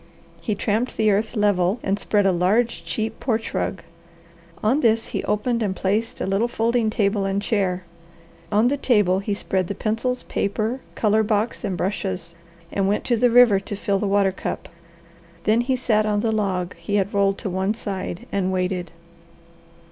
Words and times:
He 0.41 0.55
tramped 0.55 0.97
the 0.97 1.11
earth 1.11 1.35
level 1.35 1.79
and 1.83 1.99
spread 1.99 2.25
a 2.25 2.31
large 2.31 2.83
cheap 2.83 3.19
porch 3.19 3.53
rug. 3.53 3.83
On 4.63 4.79
this 4.79 5.09
he 5.09 5.23
opened 5.25 5.61
and 5.61 5.75
placed 5.75 6.19
a 6.19 6.25
little 6.25 6.47
folding 6.47 6.89
table 6.89 7.23
and 7.23 7.39
chair. 7.39 7.83
On 8.51 8.67
the 8.67 8.77
table 8.77 9.19
he 9.19 9.35
spread 9.35 9.67
the 9.67 9.75
pencils, 9.75 10.23
paper, 10.23 10.81
colour 10.95 11.21
box 11.21 11.63
and 11.63 11.77
brushes, 11.77 12.33
and 12.71 12.87
went 12.87 13.03
to 13.03 13.15
the 13.15 13.29
river 13.29 13.59
to 13.59 13.75
fill 13.75 13.99
the 13.99 14.07
water 14.07 14.31
cup. 14.31 14.69
Then 15.43 15.61
he 15.61 15.75
sat 15.75 16.07
on 16.07 16.21
the 16.21 16.31
log 16.31 16.75
he 16.77 16.95
had 16.95 17.13
rolled 17.13 17.37
to 17.37 17.49
one 17.51 17.75
side 17.75 18.25
and 18.31 18.51
waited. 18.51 18.89